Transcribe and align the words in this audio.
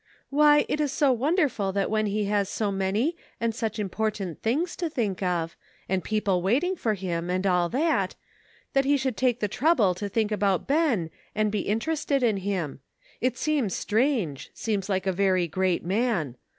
""Why, 0.31 0.65
it 0.67 0.81
is 0.81 0.91
so 0.91 1.11
wonderful 1.11 1.71
that 1.73 1.91
when 1.91 2.07
he 2.07 2.25
has 2.25 2.57
go 2.57 2.71
many 2.71 3.15
and 3.39 3.53
such 3.53 3.77
important 3.77 4.41
things 4.41 4.75
to 4.77 4.89
think 4.89 5.21
of, 5.21 5.55
and 5.87 6.03
people 6.03 6.41
waiting 6.41 6.75
for 6.75 6.95
him, 6.95 7.29
and 7.29 7.45
all 7.45 7.69
that, 7.69 8.15
that 8.73 8.83
he 8.83 8.97
should 8.97 9.15
take 9.15 9.41
the 9.41 9.47
trouble 9.47 9.93
to 9.93 10.09
think 10.09 10.31
about 10.31 10.65
Ben 10.65 11.11
and 11.35 11.51
be 11.51 11.59
interested 11.59 12.23
in 12.23 12.37
him; 12.37 12.79
it 13.19 13.37
seems 13.37 13.75
strange— 13.75 14.49
seems 14.55 14.89
like 14.89 15.05
a 15.05 15.13
very 15.13 15.47
great 15.47 15.85
man. 15.85 16.35